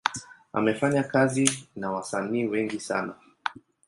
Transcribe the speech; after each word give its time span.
Amefanya 0.53 1.03
kazi 1.03 1.45
na 1.75 1.91
wasanii 1.91 2.45
wengi 2.45 2.79
sana. 2.79 3.13